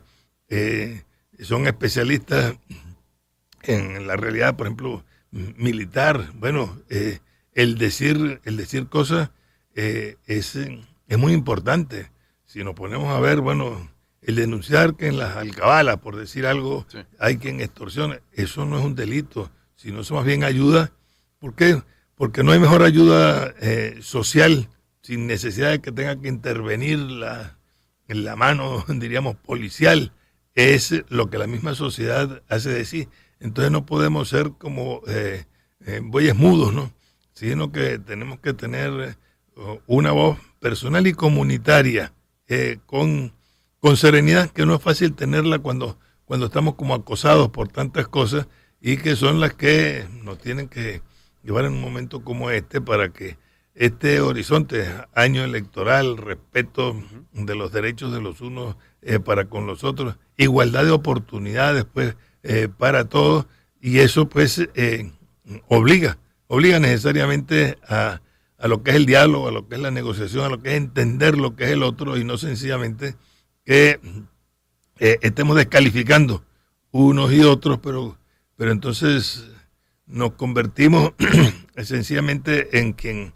son 1.42 1.66
especialistas 1.66 2.56
en 3.64 4.06
la 4.06 4.16
realidad, 4.16 4.56
por 4.56 4.66
ejemplo, 4.66 5.04
militar. 5.30 6.30
Bueno, 6.36 6.78
eh, 6.88 7.18
el 7.60 7.76
decir, 7.76 8.40
el 8.44 8.56
decir 8.56 8.88
cosas 8.88 9.30
eh, 9.74 10.16
es, 10.26 10.56
es 10.56 11.18
muy 11.18 11.34
importante. 11.34 12.10
Si 12.46 12.64
nos 12.64 12.74
ponemos 12.74 13.14
a 13.14 13.20
ver, 13.20 13.42
bueno, 13.42 13.90
el 14.22 14.36
denunciar 14.36 14.96
que 14.96 15.08
en 15.08 15.18
las 15.18 15.36
alcabalas, 15.36 15.98
por 15.98 16.16
decir 16.16 16.46
algo, 16.46 16.86
hay 17.18 17.36
quien 17.36 17.60
extorsiona, 17.60 18.20
eso 18.32 18.64
no 18.64 18.78
es 18.78 18.84
un 18.84 18.94
delito, 18.94 19.50
sino 19.76 20.00
eso 20.00 20.14
más 20.14 20.24
bien 20.24 20.42
ayuda. 20.42 20.92
¿Por 21.38 21.54
qué? 21.54 21.82
Porque 22.14 22.42
no 22.42 22.52
hay 22.52 22.58
mejor 22.58 22.82
ayuda 22.82 23.54
eh, 23.60 23.98
social 24.00 24.70
sin 25.02 25.26
necesidad 25.26 25.70
de 25.70 25.82
que 25.82 25.92
tenga 25.92 26.18
que 26.18 26.28
intervenir 26.28 26.98
la, 26.98 27.58
en 28.08 28.24
la 28.24 28.36
mano, 28.36 28.86
diríamos, 28.88 29.36
policial. 29.36 30.14
Es 30.54 30.94
lo 31.10 31.28
que 31.28 31.36
la 31.36 31.46
misma 31.46 31.74
sociedad 31.74 32.42
hace 32.48 32.70
de 32.70 32.86
sí. 32.86 33.08
Entonces 33.38 33.70
no 33.70 33.84
podemos 33.84 34.30
ser 34.30 34.52
como 34.52 35.02
eh, 35.06 35.44
bueyes 36.02 36.34
mudos, 36.34 36.72
¿no? 36.72 36.90
Sino 37.40 37.72
que 37.72 37.98
tenemos 37.98 38.38
que 38.40 38.52
tener 38.52 39.16
eh, 39.56 39.80
una 39.86 40.12
voz 40.12 40.38
personal 40.58 41.06
y 41.06 41.14
comunitaria 41.14 42.12
eh, 42.48 42.80
con, 42.84 43.32
con 43.78 43.96
serenidad, 43.96 44.50
que 44.50 44.66
no 44.66 44.74
es 44.74 44.82
fácil 44.82 45.14
tenerla 45.14 45.58
cuando, 45.58 45.98
cuando 46.26 46.46
estamos 46.46 46.74
como 46.74 46.92
acosados 46.92 47.48
por 47.48 47.68
tantas 47.68 48.08
cosas 48.08 48.46
y 48.78 48.98
que 48.98 49.16
son 49.16 49.40
las 49.40 49.54
que 49.54 50.06
nos 50.22 50.36
tienen 50.36 50.68
que 50.68 51.00
llevar 51.42 51.64
en 51.64 51.72
un 51.72 51.80
momento 51.80 52.22
como 52.22 52.50
este 52.50 52.82
para 52.82 53.08
que 53.08 53.38
este 53.74 54.20
horizonte, 54.20 54.86
año 55.14 55.42
electoral, 55.42 56.18
respeto 56.18 56.94
de 57.32 57.54
los 57.54 57.72
derechos 57.72 58.12
de 58.12 58.20
los 58.20 58.42
unos 58.42 58.76
eh, 59.00 59.18
para 59.18 59.46
con 59.46 59.66
los 59.66 59.82
otros, 59.82 60.16
igualdad 60.36 60.84
de 60.84 60.90
oportunidades 60.90 61.86
pues 61.90 62.16
eh, 62.42 62.68
para 62.68 63.06
todos 63.06 63.46
y 63.80 64.00
eso 64.00 64.28
pues 64.28 64.68
eh, 64.74 65.10
obliga, 65.68 66.18
obliga 66.50 66.80
necesariamente 66.80 67.78
a, 67.86 68.20
a, 68.58 68.68
lo 68.68 68.82
que 68.82 68.90
es 68.90 68.96
el 68.96 69.06
diálogo, 69.06 69.48
a 69.48 69.52
lo 69.52 69.68
que 69.68 69.76
es 69.76 69.80
la 69.80 69.92
negociación, 69.92 70.44
a 70.44 70.48
lo 70.48 70.60
que 70.60 70.70
es 70.70 70.76
entender 70.76 71.38
lo 71.38 71.54
que 71.54 71.64
es 71.64 71.70
el 71.70 71.84
otro 71.84 72.18
y 72.18 72.24
no 72.24 72.38
sencillamente 72.38 73.14
que 73.64 74.00
estemos 74.98 75.56
descalificando 75.56 76.44
unos 76.90 77.32
y 77.32 77.40
otros, 77.42 77.78
pero, 77.78 78.18
pero 78.56 78.72
entonces 78.72 79.44
nos 80.06 80.32
convertimos 80.32 81.12
sencillamente 81.78 82.80
en 82.80 82.94
quien 82.94 83.32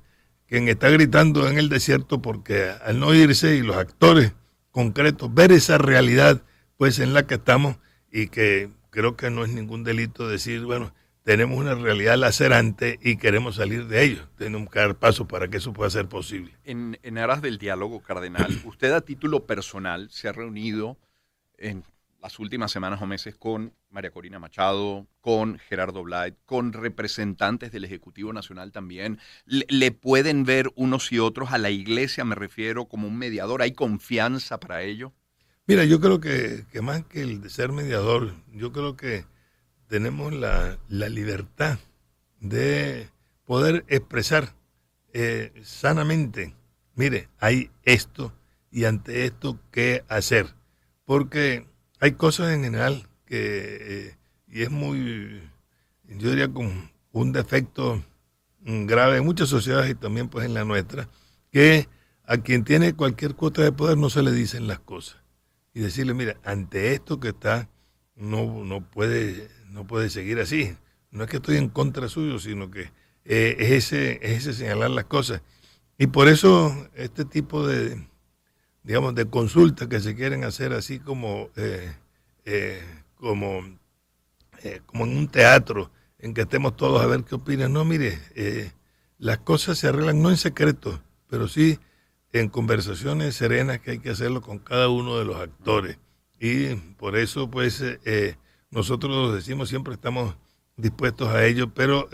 quien 0.46 0.68
está 0.68 0.88
gritando 0.90 1.48
en 1.48 1.58
el 1.58 1.68
desierto 1.68 2.20
porque 2.20 2.70
al 2.84 3.00
no 3.00 3.14
irse 3.14 3.56
y 3.56 3.62
los 3.62 3.76
actores 3.76 4.32
concretos, 4.70 5.32
ver 5.32 5.52
esa 5.52 5.78
realidad 5.78 6.42
pues 6.76 6.98
en 6.98 7.14
la 7.14 7.26
que 7.26 7.34
estamos 7.34 7.76
y 8.12 8.28
que 8.28 8.70
creo 8.90 9.16
que 9.16 9.30
no 9.30 9.44
es 9.44 9.50
ningún 9.50 9.84
delito 9.84 10.28
decir, 10.28 10.64
bueno, 10.64 10.94
tenemos 11.24 11.58
una 11.58 11.74
realidad 11.74 12.16
lacerante 12.16 12.98
y 13.02 13.16
queremos 13.16 13.56
salir 13.56 13.86
de 13.86 14.04
ello. 14.04 14.28
Tenemos 14.36 14.70
que 14.70 14.78
dar 14.78 14.96
paso 14.96 15.26
para 15.26 15.48
que 15.48 15.56
eso 15.56 15.72
pueda 15.72 15.90
ser 15.90 16.08
posible. 16.08 16.52
En, 16.64 16.98
en 17.02 17.18
aras 17.18 17.42
del 17.42 17.58
diálogo, 17.58 18.00
Cardenal, 18.00 18.60
usted 18.64 18.92
a 18.92 19.00
título 19.00 19.46
personal 19.46 20.10
se 20.10 20.28
ha 20.28 20.32
reunido 20.32 20.96
en 21.58 21.82
las 22.24 22.38
últimas 22.38 22.72
semanas 22.72 23.02
o 23.02 23.06
meses 23.06 23.36
con 23.36 23.74
María 23.90 24.10
Corina 24.10 24.38
Machado, 24.38 25.06
con 25.20 25.58
Gerardo 25.58 26.02
Blight, 26.02 26.34
con 26.46 26.72
representantes 26.72 27.70
del 27.70 27.84
Ejecutivo 27.84 28.32
Nacional 28.32 28.72
también. 28.72 29.18
Le, 29.44 29.92
pueden 29.92 30.44
ver 30.44 30.72
unos 30.74 31.12
y 31.12 31.18
otros 31.18 31.52
a 31.52 31.58
la 31.58 31.68
iglesia, 31.68 32.24
me 32.24 32.34
refiero, 32.34 32.86
como 32.86 33.08
un 33.08 33.18
mediador? 33.18 33.60
¿Hay 33.60 33.72
confianza 33.72 34.58
para 34.58 34.82
ello? 34.82 35.12
Mira, 35.66 35.84
yo 35.84 36.00
creo 36.00 36.18
que, 36.18 36.64
más 36.80 37.04
que 37.04 37.20
el 37.20 37.42
de 37.42 37.50
ser 37.50 37.72
mediador, 37.72 38.32
yo 38.52 38.72
creo 38.72 38.96
que 38.96 39.26
tenemos 39.94 40.32
la, 40.32 40.76
libertad 40.88 41.78
de 42.40 43.10
poder 43.44 43.84
expresar 43.86 44.56
eh, 45.12 45.52
sanamente, 45.62 46.56
mire, 46.96 47.28
hay 47.38 47.70
esto 47.84 48.32
y 48.72 48.86
ante 48.86 49.24
esto 49.24 49.60
qué 49.70 50.02
hacer. 50.08 50.48
Porque 51.04 51.68
hay 52.00 52.14
cosas 52.14 52.52
en 52.52 52.64
general 52.64 53.08
que, 53.24 54.08
eh, 54.08 54.16
y 54.48 54.62
es 54.62 54.70
muy, 54.72 55.48
yo 56.08 56.30
diría 56.30 56.52
con 56.52 56.90
un 57.12 57.30
defecto 57.30 58.02
grave 58.62 59.18
en 59.18 59.24
muchas 59.24 59.48
sociedades 59.48 59.92
y 59.92 59.94
también 59.94 60.28
pues 60.28 60.44
en 60.44 60.54
la 60.54 60.64
nuestra, 60.64 61.08
que 61.52 61.88
a 62.24 62.38
quien 62.38 62.64
tiene 62.64 62.94
cualquier 62.94 63.36
cuota 63.36 63.62
de 63.62 63.70
poder 63.70 63.96
no 63.96 64.10
se 64.10 64.24
le 64.24 64.32
dicen 64.32 64.66
las 64.66 64.80
cosas. 64.80 65.18
Y 65.72 65.78
decirle, 65.78 66.14
mira, 66.14 66.36
ante 66.42 66.94
esto 66.94 67.20
que 67.20 67.28
está, 67.28 67.68
no, 68.16 68.64
no, 68.64 68.88
puede, 68.88 69.48
no 69.70 69.86
puede 69.86 70.10
seguir 70.10 70.38
así. 70.40 70.76
No 71.10 71.24
es 71.24 71.30
que 71.30 71.36
estoy 71.36 71.56
en 71.56 71.68
contra 71.68 72.08
suyo, 72.08 72.38
sino 72.38 72.70
que 72.70 72.90
eh, 73.24 73.56
es, 73.58 73.70
ese, 73.70 74.18
es 74.22 74.38
ese 74.46 74.52
señalar 74.52 74.90
las 74.90 75.04
cosas. 75.04 75.42
Y 75.98 76.08
por 76.08 76.28
eso 76.28 76.88
este 76.94 77.24
tipo 77.24 77.66
de, 77.66 78.06
digamos, 78.82 79.14
de 79.14 79.26
consultas 79.26 79.88
que 79.88 80.00
se 80.00 80.14
quieren 80.14 80.44
hacer 80.44 80.72
así 80.72 80.98
como, 80.98 81.50
eh, 81.56 81.94
eh, 82.44 82.82
como, 83.16 83.62
eh, 84.62 84.80
como 84.86 85.04
en 85.04 85.16
un 85.16 85.28
teatro, 85.28 85.90
en 86.18 86.34
que 86.34 86.42
estemos 86.42 86.76
todos 86.76 87.02
a 87.02 87.06
ver 87.06 87.24
qué 87.24 87.34
opinan. 87.34 87.72
No, 87.72 87.84
mire, 87.84 88.18
las 89.18 89.38
cosas 89.38 89.78
se 89.78 89.88
arreglan 89.88 90.22
no 90.22 90.30
en 90.30 90.36
secreto, 90.36 91.02
pero 91.28 91.48
sí 91.48 91.78
en 92.32 92.48
conversaciones 92.48 93.36
serenas 93.36 93.80
que 93.80 93.92
hay 93.92 93.98
que 94.00 94.10
hacerlo 94.10 94.40
con 94.40 94.58
cada 94.58 94.88
uno 94.88 95.18
de 95.18 95.24
los 95.24 95.36
actores. 95.36 95.98
Y 96.38 96.74
por 96.96 97.16
eso, 97.16 97.50
pues, 97.50 97.82
nosotros 98.70 99.34
decimos 99.34 99.68
siempre 99.68 99.94
estamos 99.94 100.36
dispuestos 100.76 101.28
a 101.28 101.44
ello, 101.44 101.72
pero, 101.72 102.08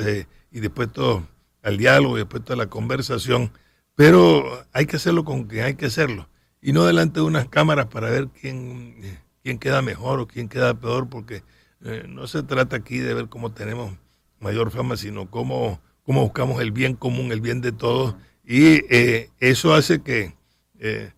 y 0.51 0.61
dispuestos 0.61 1.23
al 1.63 1.77
diálogo, 1.79 2.17
y 2.17 2.21
dispuestos 2.21 2.55
a 2.55 2.57
la 2.57 2.69
conversación, 2.69 3.53
pero 3.95 4.65
hay 4.73 4.87
que 4.87 4.97
hacerlo 4.97 5.25
con 5.25 5.45
quien 5.45 5.65
hay 5.65 5.75
que 5.75 5.87
hacerlo 5.87 6.29
y 6.63 6.73
no 6.73 6.85
delante 6.85 7.21
de 7.21 7.27
unas 7.27 7.49
cámaras 7.49 7.87
para 7.87 8.11
ver 8.11 8.29
quién, 8.29 8.97
quién 9.43 9.59
queda 9.59 9.83
mejor 9.83 10.21
o 10.21 10.27
quién 10.27 10.49
queda 10.49 10.75
peor, 10.75 11.09
porque 11.09 11.43
eh, 11.85 12.05
no 12.09 12.27
se 12.27 12.43
trata 12.43 12.77
aquí 12.77 12.99
de 12.99 13.15
ver 13.15 13.29
cómo 13.29 13.53
tenemos 13.53 13.97
mayor 14.39 14.71
fama, 14.71 14.97
sino 14.97 15.31
cómo, 15.31 15.81
cómo 16.03 16.23
buscamos 16.23 16.61
el 16.61 16.73
bien 16.73 16.95
común, 16.95 17.33
el 17.33 17.41
bien 17.41 17.61
de 17.61 17.73
todos. 17.73 18.15
Y 18.45 18.85
eh, 18.95 19.31
eso 19.39 19.75
hace 19.75 20.03
que, 20.03 20.35
eh, 20.79 21.13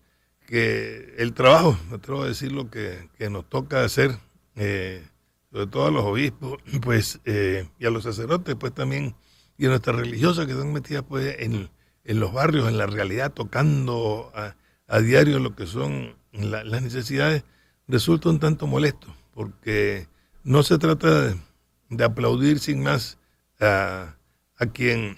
que 0.53 1.15
el 1.17 1.33
trabajo, 1.33 1.77
me 1.89 1.95
atrevo 1.95 2.23
a 2.23 2.27
decir 2.27 2.51
lo 2.51 2.69
que, 2.69 3.09
que 3.17 3.29
nos 3.29 3.49
toca 3.49 3.83
hacer, 3.83 4.17
sobre 4.55 5.67
todo 5.69 5.87
a 5.87 5.91
los 5.91 6.03
obispos, 6.03 6.59
pues, 6.81 7.19
y 7.25 7.85
a 7.85 7.89
los 7.89 8.03
sacerdotes, 8.03 8.55
pues 8.55 8.73
también, 8.73 9.15
y 9.57 9.65
a 9.65 9.69
nuestras 9.69 9.95
religiosas 9.95 10.45
que 10.45 10.51
están 10.53 10.73
metidas 10.73 11.03
pues 11.07 11.35
en, 11.39 11.69
en 12.03 12.19
los 12.19 12.33
barrios, 12.33 12.67
en 12.67 12.77
la 12.77 12.87
realidad, 12.87 13.31
tocando 13.33 14.31
a 14.35 14.55
a 14.87 14.99
diario 14.99 15.39
lo 15.39 15.55
que 15.55 15.65
son 15.65 16.15
las 16.31 16.81
necesidades, 16.81 17.43
resulta 17.87 18.29
un 18.29 18.39
tanto 18.39 18.67
molesto, 18.67 19.07
porque 19.33 20.07
no 20.43 20.61
se 20.61 20.77
trata 20.77 21.35
de, 21.89 22.03
aplaudir 22.03 22.59
sin 22.59 22.83
más 22.83 23.17
a, 23.59 24.15
quien, 24.73 25.17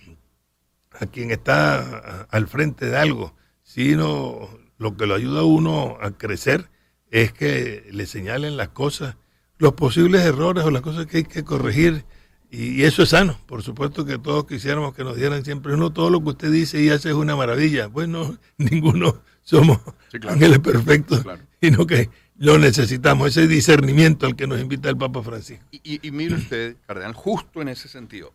a 0.92 1.06
quien 1.08 1.32
está 1.32 2.24
al 2.30 2.48
frente 2.48 2.86
de 2.86 2.98
algo, 2.98 3.36
sino 3.64 4.50
lo 4.78 4.98
que 4.98 5.06
lo 5.06 5.16
ayuda 5.16 5.42
a 5.42 5.46
uno 5.46 5.98
a 6.02 6.12
crecer 6.12 6.70
es 7.12 7.32
que 7.32 7.88
le 7.92 8.06
señalen 8.06 8.58
las 8.58 8.70
cosas, 8.70 9.16
los 9.58 9.74
posibles 9.74 10.22
errores 10.24 10.66
o 10.66 10.72
las 10.72 10.82
cosas 10.82 11.06
que 11.06 11.18
hay 11.18 11.24
que 11.24 11.44
corregir 11.44 12.06
y, 12.52 12.84
eso 12.84 13.04
es 13.04 13.10
sano. 13.10 13.40
Por 13.48 13.64
supuesto 13.64 14.06
que 14.06 14.18
todos 14.18 14.46
quisiéramos 14.46 14.94
que 14.94 15.04
nos 15.04 15.18
dieran 15.18 15.44
siempre, 15.44 15.76
no, 15.76 15.92
todo 15.92 16.10
lo 16.10 16.22
que 16.22 16.30
usted 16.30 16.52
dice 16.52 16.82
y 16.82 16.90
hace 16.90 17.10
es 17.10 17.16
una 17.16 17.36
maravilla. 17.36 17.88
Bueno, 17.88 18.38
ninguno 18.58 19.22
somos 19.42 19.80
ángeles 20.28 20.60
perfectos, 20.60 21.24
sino 21.62 21.86
que 21.86 22.10
lo 22.38 22.58
necesitamos, 22.58 23.30
ese 23.30 23.48
discernimiento 23.48 24.26
al 24.26 24.36
que 24.36 24.48
nos 24.48 24.60
invita 24.60 24.90
el 24.90 24.98
Papa 24.98 25.24
Francisco. 25.24 25.66
Y, 25.72 26.12
mire 26.12 26.36
usted, 26.36 26.76
Cardenal, 26.86 27.14
justo 27.14 27.62
en 27.62 27.70
ese 27.70 27.88
sentido, 27.88 28.34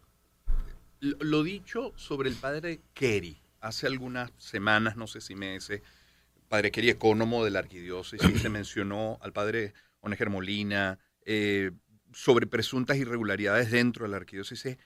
lo, 1.01 1.43
dicho 1.43 1.93
sobre 1.97 2.29
el 2.29 2.37
padre 2.37 2.81
Kerry 2.95 3.37
hace 3.61 3.87
algunas 3.87 4.33
semanas, 4.39 4.97
no 4.97 5.07
sé 5.07 5.21
si 5.21 5.35
meses, 5.35 5.83
padre 6.51 6.73
Kerry, 6.73 6.91
ecónomo 6.91 7.45
de 7.45 7.53
la 7.53 7.61
arquidiócesis, 7.61 8.43
se 8.43 8.49
mencionó 8.49 9.19
al 9.23 9.33
padre 9.33 9.73
Oneger 10.01 10.31
Molina, 10.31 10.99
eh, 11.25 11.71
sobre 12.13 12.49
presuntas 12.49 12.97
irregularidades 12.97 13.71
dentro 13.71 14.05
de 14.05 14.11
la 14.11 14.17
arquidiócesis. 14.17 14.77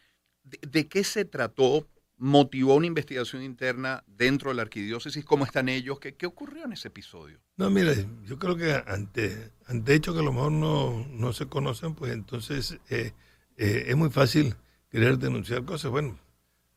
¿De, 0.43 0.89
qué 0.89 1.03
se 1.05 1.25
trató? 1.25 1.89
¿Motivó 2.19 2.75
una 2.75 2.87
investigación 2.87 3.43
interna 3.43 4.05
dentro 4.07 4.51
de 4.51 4.57
la 4.57 4.63
arquidiócesis? 4.63 5.25
¿Cómo 5.25 5.47
están 5.47 5.71
ellos? 5.71 5.99
¿Qué, 6.01 6.15
qué 6.15 6.27
ocurrió 6.27 6.67
en 6.67 6.75
ese 6.75 6.89
episodio? 6.89 7.41
No, 7.57 7.71
mire, 7.71 8.07
yo 8.25 8.39
creo 8.39 8.57
que 8.57 8.75
ante, 8.87 9.51
ante 9.67 9.95
hechos 9.95 10.15
que 10.15 10.21
a 10.21 10.25
lo 10.25 10.35
mejor 10.35 10.53
no, 10.53 11.07
no 11.09 11.33
se 11.33 11.47
conocen, 11.47 11.95
pues 11.95 12.13
entonces 12.13 12.79
eh, 12.91 13.13
eh, 13.57 13.85
es 13.87 13.97
muy 13.97 14.11
fácil 14.11 14.55
querer 14.91 15.17
denunciar 15.17 15.65
cosas. 15.65 15.91
Bueno, 15.91 16.19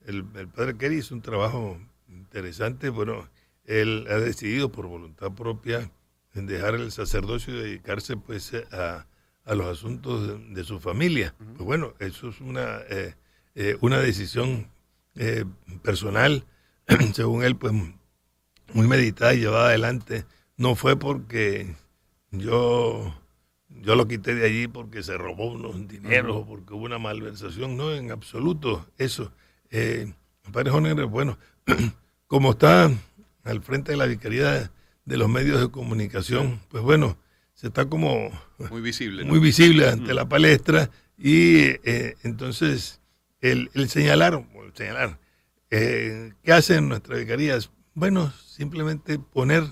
el, 0.06 0.26
el 0.36 0.48
padre 0.48 0.78
Kerry 0.78 1.00
hizo 1.00 1.14
un 1.14 1.22
trabajo 1.22 1.78
interesante. 2.08 2.88
Bueno, 2.88 3.28
él 3.68 4.08
ha 4.10 4.16
decidido 4.16 4.72
por 4.72 4.88
voluntad 4.88 5.32
propia 5.34 5.92
dejar 6.34 6.76
el 6.76 6.92
sacerdocio 6.92 7.54
y 7.54 7.64
dedicarse 7.64 8.18
pues 8.18 8.54
a 8.72 9.08
a 9.48 9.56
los 9.56 9.66
asuntos 9.66 10.40
de, 10.54 10.64
su 10.64 10.80
familia. 10.80 11.34
Pues 11.38 11.66
bueno, 11.66 11.94
eso 12.00 12.30
es 12.30 12.42
una, 12.42 12.80
eh, 12.90 13.16
eh, 13.56 13.78
una 13.80 13.98
decisión 14.00 14.68
eh, 15.16 15.46
personal, 15.82 16.44
según 17.14 17.44
él, 17.44 17.56
pues 17.56 17.74
muy 18.74 18.88
meditada 18.88 19.34
y 19.34 19.40
llevada 19.40 19.70
adelante. 19.70 20.26
No 20.58 20.76
fue 20.76 21.00
porque 21.00 21.76
yo, 22.32 23.16
yo 23.70 23.96
lo 23.96 24.08
quité 24.08 24.36
de 24.36 24.46
allí 24.46 24.68
porque 24.68 25.02
se 25.02 25.18
robó 25.18 25.54
unos 25.54 25.88
dineros 25.88 26.36
o 26.36 26.46
porque 26.46 26.74
hubo 26.74 26.84
una 26.84 27.00
malversación, 27.00 27.78
no, 27.78 27.94
en 27.94 28.12
absoluto 28.12 28.86
eso. 28.98 29.32
Eh, 29.70 30.14
padre 30.52 30.72
Joner, 30.72 31.06
bueno, 31.06 31.38
como 32.28 32.52
está 32.52 32.92
al 33.48 33.62
frente 33.62 33.92
de 33.92 33.98
la 33.98 34.06
Vicaría 34.06 34.72
de 35.06 35.18
los 35.18 35.30
medios 35.30 35.60
de 35.62 35.72
comunicación, 35.72 36.60
pues 36.70 36.84
bueno, 36.84 37.18
se 37.54 37.68
está 37.68 37.86
como 37.86 38.30
muy 38.70 38.82
visible, 38.82 39.24
muy 39.24 39.40
visible 39.40 39.90
ante 39.90 40.14
la 40.14 40.28
palestra 40.28 40.92
y 41.18 41.58
eh, 41.84 42.16
entonces 42.24 43.02
el, 43.42 43.70
señalar, 43.90 44.46
el 44.64 44.74
señalar 44.76 45.20
eh, 45.72 46.34
¿qué 46.44 46.54
hacen 46.54 46.90
nuestras 46.90 47.20
vicarías? 47.20 47.72
Bueno, 47.94 48.32
simplemente 48.46 49.18
poner 49.18 49.64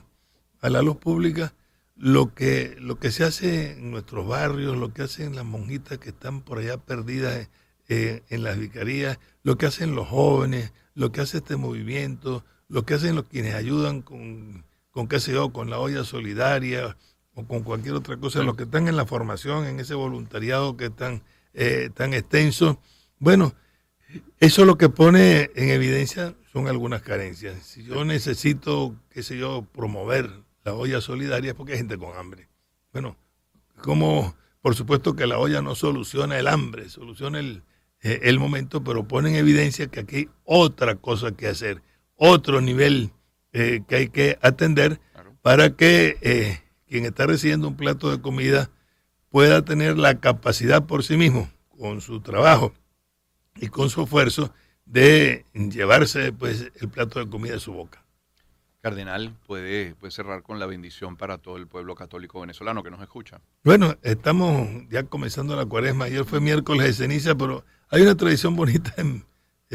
a 0.61 0.69
la 0.69 0.81
luz 0.81 0.97
pública 0.97 1.53
lo 1.95 2.33
que, 2.33 2.75
lo 2.79 2.99
que 2.99 3.11
se 3.11 3.23
hace 3.23 3.73
en 3.73 3.91
nuestros 3.91 4.27
barrios, 4.27 4.75
lo 4.77 4.93
que 4.93 5.03
hacen 5.03 5.35
las 5.35 5.45
monjitas 5.45 5.97
que 5.99 6.09
están 6.09 6.41
por 6.41 6.59
allá 6.59 6.77
perdidas 6.77 7.49
eh, 7.87 8.23
en 8.29 8.43
las 8.43 8.57
vicarías, 8.57 9.19
lo 9.43 9.57
que 9.57 9.67
hacen 9.67 9.95
los 9.95 10.07
jóvenes, 10.07 10.73
lo 10.95 11.11
que 11.11 11.21
hace 11.21 11.37
este 11.37 11.55
movimiento, 11.55 12.43
lo 12.67 12.85
que 12.85 12.95
hacen 12.95 13.15
los 13.15 13.25
quienes 13.25 13.55
ayudan 13.55 14.01
con, 14.01 14.65
con 14.91 15.07
qué 15.07 15.19
sé 15.19 15.33
yo, 15.33 15.51
con 15.51 15.69
la 15.69 15.79
olla 15.79 16.03
solidaria 16.03 16.97
o 17.33 17.45
con 17.45 17.63
cualquier 17.63 17.95
otra 17.95 18.17
cosa, 18.17 18.43
los 18.43 18.55
que 18.55 18.63
están 18.63 18.87
en 18.87 18.95
la 18.95 19.05
formación, 19.05 19.65
en 19.65 19.79
ese 19.79 19.93
voluntariado 19.93 20.77
que 20.77 20.85
es 20.85 20.95
tan, 20.95 21.23
eh, 21.53 21.89
tan 21.93 22.13
extenso. 22.13 22.79
Bueno, 23.19 23.53
eso 24.39 24.65
lo 24.65 24.77
que 24.77 24.89
pone 24.89 25.51
en 25.55 25.69
evidencia 25.69 26.35
son 26.51 26.67
algunas 26.67 27.01
carencias. 27.01 27.63
Si 27.63 27.83
yo 27.83 28.05
necesito, 28.05 28.95
qué 29.09 29.23
sé 29.23 29.37
yo, 29.37 29.65
promover 29.73 30.29
la 30.63 30.73
olla 30.73 31.01
solidaria 31.01 31.51
es 31.51 31.55
porque 31.55 31.73
hay 31.73 31.79
gente 31.79 31.97
con 31.97 32.17
hambre. 32.17 32.47
Bueno, 32.93 33.17
como 33.81 34.35
por 34.65 34.73
supuesto 34.73 35.15
que 35.15 35.27
la 35.27 35.37
olla 35.37 35.61
no 35.61 35.75
soluciona 35.75 36.39
el 36.39 36.47
hambre, 36.47 36.89
soluciona 36.89 37.39
el, 37.39 37.61
eh, 38.01 38.21
el 38.23 38.39
momento, 38.39 38.83
pero 38.83 39.07
pone 39.07 39.29
en 39.29 39.35
evidencia 39.35 39.85
que 39.85 39.99
aquí 39.99 40.15
hay 40.15 40.29
otra 40.43 40.95
cosa 40.95 41.33
que 41.33 41.47
hacer, 41.47 41.83
otro 42.15 42.61
nivel 42.61 43.11
eh, 43.53 43.81
que 43.87 43.95
hay 43.95 44.09
que 44.09 44.37
atender 44.41 44.99
para 45.41 45.75
que 45.75 46.17
eh, 46.21 46.61
quien 46.87 47.05
está 47.05 47.25
recibiendo 47.27 47.67
un 47.67 47.77
plato 47.77 48.11
de 48.11 48.21
comida 48.21 48.69
pueda 49.29 49.63
tener 49.63 49.97
la 49.97 50.19
capacidad 50.19 50.85
por 50.85 51.03
sí 51.03 51.17
mismo, 51.17 51.49
con 51.77 52.01
su 52.01 52.21
trabajo 52.21 52.73
y 53.55 53.67
con 53.67 53.89
su 53.89 54.03
esfuerzo, 54.03 54.53
de 54.85 55.45
llevarse 55.53 56.31
pues, 56.31 56.71
el 56.79 56.89
plato 56.89 57.19
de 57.19 57.29
comida 57.29 57.55
a 57.55 57.59
su 57.59 57.73
boca. 57.73 58.05
Cardenal, 58.81 59.35
puede, 59.47 59.95
puede 59.95 60.11
cerrar 60.11 60.43
con 60.43 60.59
la 60.59 60.67
bendición 60.67 61.17
para 61.17 61.39
todo 61.39 61.57
el 61.57 61.65
pueblo 61.65 61.95
católico 61.95 62.41
venezolano 62.41 62.83
que 62.83 62.91
nos 62.91 63.01
escucha. 63.01 63.41
Bueno, 63.63 63.97
estamos 64.03 64.69
ya 64.91 65.03
comenzando 65.03 65.55
la 65.55 65.65
cuaresma. 65.65 66.05
Ayer 66.05 66.23
fue 66.23 66.39
miércoles 66.39 66.85
de 66.85 66.93
ceniza, 66.93 67.33
pero 67.33 67.65
hay 67.89 68.03
una 68.03 68.15
tradición 68.15 68.55
bonita 68.55 68.93
en, 68.97 69.25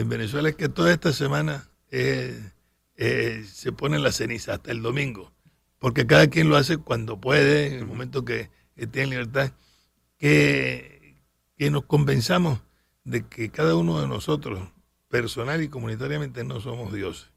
Venezuela, 0.09 0.49
es 0.49 0.55
que 0.55 0.69
toda 0.69 0.93
esta 0.93 1.13
semana 1.13 1.69
eh, 1.91 2.53
eh, 2.97 3.45
se 3.51 3.73
pone 3.73 3.99
la 3.99 4.13
ceniza 4.13 4.55
hasta 4.55 4.73
el 4.73 4.83
domingo, 4.83 5.33
porque 5.79 6.07
cada 6.07 6.29
quien 6.29 6.49
lo 6.49 6.57
hace 6.57 6.77
cuando 6.79 7.21
puede, 7.21 7.69
en 7.69 7.75
el 7.75 7.87
momento 7.87 8.25
que, 8.25 8.51
tiene 8.93 9.09
libertad, 9.09 9.53
que, 10.19 11.19
que 11.57 11.71
nos 11.71 11.85
convenzamos 11.85 12.61
de 13.05 13.27
que 13.27 13.51
cada 13.51 13.75
uno 13.75 14.01
de 14.01 14.09
nosotros, 14.09 14.73
personal 15.09 15.63
y 15.63 15.69
comunitariamente, 15.69 16.45
no 16.45 16.61
somos 16.61 16.93
dioses. 16.93 17.31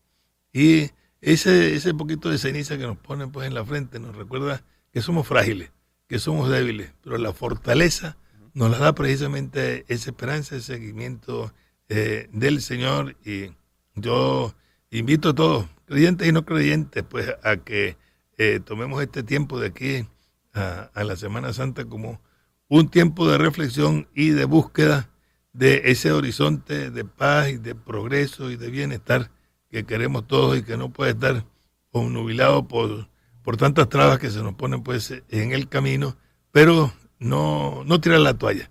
Y 0.53 0.91
ese, 1.21 1.73
ese 1.75 1.93
poquito 1.93 2.29
de 2.29 2.37
ceniza 2.37 2.77
que 2.77 2.83
nos 2.83 2.97
ponen 2.97 3.31
pues 3.31 3.47
en 3.47 3.53
la 3.53 3.65
frente 3.65 3.99
nos 3.99 4.15
recuerda 4.15 4.63
que 4.91 5.01
somos 5.01 5.25
frágiles, 5.27 5.71
que 6.07 6.19
somos 6.19 6.49
débiles, 6.49 6.93
pero 7.01 7.17
la 7.17 7.33
fortaleza 7.33 8.17
nos 8.53 8.69
la 8.69 8.77
da 8.77 8.93
precisamente 8.93 9.85
esa 9.87 10.11
esperanza, 10.11 10.55
ese 10.55 10.73
seguimiento 10.73 11.53
eh, 11.89 12.29
del 12.31 12.61
Señor 12.61 13.15
y 13.25 13.51
yo 13.95 14.53
invito 14.89 15.29
a 15.29 15.35
todos, 15.35 15.67
creyentes 15.85 16.27
y 16.27 16.31
no 16.31 16.45
creyentes, 16.45 17.03
pues 17.03 17.33
a 17.43 17.57
que 17.57 17.97
eh, 18.37 18.59
tomemos 18.63 19.01
este 19.01 19.23
tiempo 19.23 19.59
de 19.59 19.67
aquí 19.67 20.07
a, 20.53 20.89
a, 20.93 21.03
la 21.03 21.15
Semana 21.15 21.53
Santa 21.53 21.85
como 21.85 22.21
un 22.67 22.89
tiempo 22.89 23.29
de 23.29 23.37
reflexión 23.37 24.07
y 24.13 24.29
de 24.29 24.45
búsqueda 24.45 25.09
de 25.53 25.83
ese 25.85 26.11
horizonte 26.11 26.89
de 26.89 27.05
paz 27.05 27.49
y 27.49 27.57
de 27.57 27.75
progreso 27.75 28.49
y 28.49 28.57
de 28.57 28.69
bienestar 28.69 29.31
que 29.69 29.85
queremos 29.85 30.27
todos 30.27 30.57
y 30.57 30.63
que 30.63 30.77
no 30.77 30.89
puede 30.89 31.11
estar 31.11 31.45
obnubilado 31.91 32.67
por, 32.67 33.07
por 33.43 33.57
tantas 33.57 33.89
trabas 33.89 34.19
que 34.19 34.31
se 34.31 34.41
nos 34.41 34.55
ponen 34.55 34.83
pues 34.83 35.13
en 35.29 35.51
el 35.51 35.69
camino, 35.69 36.17
pero 36.51 36.91
no, 37.19 37.83
no 37.85 38.01
tirar 38.01 38.19
la 38.19 38.33
toalla. 38.33 38.69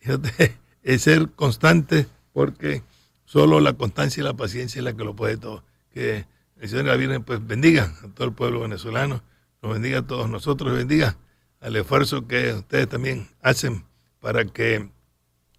Es 0.82 1.00
ser 1.00 1.30
constante 1.30 2.06
porque 2.34 2.82
solo 3.34 3.58
la 3.58 3.72
constancia 3.72 4.20
y 4.20 4.24
la 4.24 4.34
paciencia 4.34 4.78
es 4.78 4.84
la 4.84 4.96
que 4.96 5.02
lo 5.02 5.16
puede 5.16 5.36
todo. 5.36 5.64
Que 5.92 6.24
el 6.60 6.68
Señor 6.68 6.84
la 6.84 7.20
pues 7.20 7.44
bendiga 7.44 7.92
a 8.04 8.08
todo 8.14 8.28
el 8.28 8.32
pueblo 8.32 8.60
venezolano, 8.60 9.24
nos 9.60 9.72
bendiga 9.72 9.98
a 9.98 10.06
todos 10.06 10.30
nosotros, 10.30 10.72
bendiga 10.72 11.16
al 11.60 11.74
esfuerzo 11.74 12.28
que 12.28 12.52
ustedes 12.52 12.88
también 12.88 13.26
hacen 13.42 13.86
para 14.20 14.44
que 14.44 14.88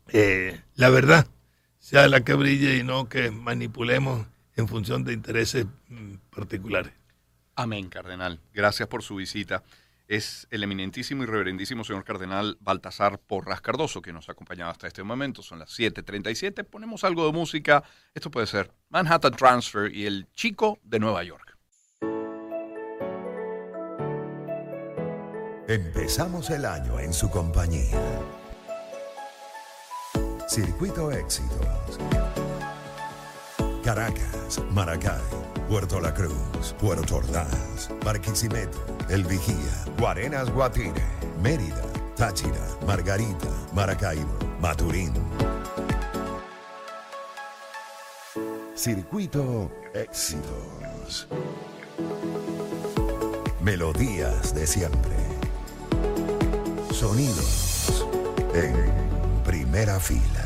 eh, 0.08 0.62
la 0.76 0.90
verdad 0.90 1.28
sea 1.78 2.08
la 2.08 2.22
que 2.22 2.36
brille 2.36 2.78
y 2.78 2.84
no 2.84 3.10
que 3.10 3.30
manipulemos 3.30 4.26
en 4.56 4.70
función 4.70 5.04
de 5.04 5.12
intereses 5.12 5.66
mm, 5.90 6.14
particulares. 6.34 6.94
Amén, 7.58 7.90
cardenal. 7.90 8.40
Gracias 8.54 8.88
por 8.88 9.04
su 9.04 9.18
visita. 9.18 9.64
Es 10.08 10.48
el 10.52 10.64
eminentísimo 10.64 11.24
y 11.24 11.26
reverendísimo 11.26 11.84
señor 11.84 12.04
cardenal 12.04 12.58
Baltasar 12.60 13.20
Porras 13.20 13.62
Cardoso 13.62 14.02
que 14.02 14.14
nos 14.14 14.30
ha 14.30 14.34
acompañado 14.34 14.70
hasta 14.70 14.88
este 14.88 15.04
momento. 15.04 15.42
Son 15.42 15.58
las 15.58 15.72
7:37. 15.72 16.64
Ponemos 16.64 17.04
algo 17.04 17.26
de 17.26 17.32
música. 17.32 17.84
Esto 18.14 18.30
puede 18.30 18.46
ser 18.46 18.72
Manhattan 18.90 19.36
Transfer 19.36 19.94
y 19.94 20.06
el 20.06 20.28
chico 20.34 20.80
de 20.84 21.00
Nueva 21.00 21.24
York. 21.24 21.58
Empezamos 25.68 26.52
el 26.52 26.66
año 26.66 27.00
en 27.00 27.12
su 27.12 27.32
compañía. 27.32 28.00
Circuito 30.48 31.12
Éxitos. 31.12 31.98
Caracas, 33.86 34.60
Maracay, 34.72 35.22
Puerto 35.70 36.00
La 36.00 36.12
Cruz, 36.12 36.74
Puerto 36.80 37.18
Ordaz, 37.18 37.92
Barquisimeto, 38.04 38.84
El 39.10 39.24
Vigía, 39.26 39.86
Guarenas 40.00 40.50
Guatire, 40.50 41.04
Mérida, 41.40 41.84
Táchira, 42.16 42.66
Margarita, 42.88 43.48
Maracaibo, 43.74 44.40
Maturín. 44.60 45.14
Circuito 48.74 49.72
Éxitos. 49.94 51.28
Melodías 53.62 54.56
de 54.56 54.66
siempre. 54.66 55.16
Sonidos 56.92 58.04
en 58.56 59.44
primera 59.44 60.00
fila. 60.00 60.45